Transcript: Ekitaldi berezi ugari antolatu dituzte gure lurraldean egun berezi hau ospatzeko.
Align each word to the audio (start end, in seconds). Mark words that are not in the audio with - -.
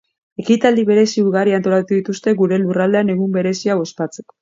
Ekitaldi 0.43 0.85
berezi 0.87 1.25
ugari 1.27 1.53
antolatu 1.59 2.01
dituzte 2.01 2.35
gure 2.43 2.61
lurraldean 2.65 3.17
egun 3.19 3.33
berezi 3.41 3.77
hau 3.77 3.83
ospatzeko. 3.89 4.39